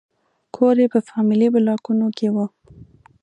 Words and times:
کور 0.55 0.75
یې 0.81 0.87
په 0.93 0.99
فامیلي 1.07 1.47
بلاکونو 1.53 2.07
کې 2.17 2.27
و. 2.35 2.37